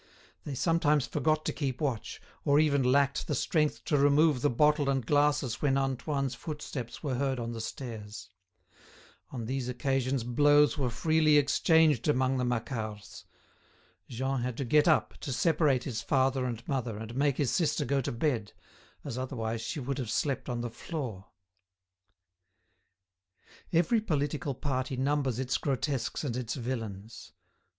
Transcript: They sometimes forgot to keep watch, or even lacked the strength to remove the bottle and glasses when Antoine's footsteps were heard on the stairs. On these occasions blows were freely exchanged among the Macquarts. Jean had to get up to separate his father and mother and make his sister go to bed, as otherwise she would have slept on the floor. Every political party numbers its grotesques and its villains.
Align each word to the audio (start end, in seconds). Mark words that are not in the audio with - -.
They 0.45 0.55
sometimes 0.55 1.05
forgot 1.05 1.45
to 1.45 1.53
keep 1.53 1.79
watch, 1.79 2.19
or 2.43 2.59
even 2.59 2.81
lacked 2.81 3.27
the 3.27 3.35
strength 3.35 3.85
to 3.85 3.99
remove 3.99 4.41
the 4.41 4.49
bottle 4.49 4.89
and 4.89 5.05
glasses 5.05 5.61
when 5.61 5.77
Antoine's 5.77 6.33
footsteps 6.33 7.03
were 7.03 7.13
heard 7.13 7.39
on 7.39 7.51
the 7.51 7.61
stairs. 7.61 8.31
On 9.29 9.45
these 9.45 9.69
occasions 9.69 10.23
blows 10.23 10.75
were 10.75 10.89
freely 10.89 11.37
exchanged 11.37 12.07
among 12.07 12.39
the 12.39 12.43
Macquarts. 12.43 13.25
Jean 14.09 14.41
had 14.41 14.57
to 14.57 14.65
get 14.65 14.87
up 14.87 15.17
to 15.19 15.31
separate 15.31 15.83
his 15.83 16.01
father 16.01 16.45
and 16.45 16.67
mother 16.67 16.97
and 16.97 17.13
make 17.15 17.37
his 17.37 17.51
sister 17.51 17.85
go 17.85 18.01
to 18.01 18.11
bed, 18.11 18.53
as 19.05 19.19
otherwise 19.19 19.61
she 19.61 19.79
would 19.79 19.99
have 19.99 20.09
slept 20.09 20.49
on 20.49 20.61
the 20.61 20.71
floor. 20.71 21.27
Every 23.71 24.01
political 24.01 24.55
party 24.55 24.97
numbers 24.97 25.37
its 25.37 25.59
grotesques 25.59 26.23
and 26.23 26.35
its 26.35 26.55
villains. 26.55 27.33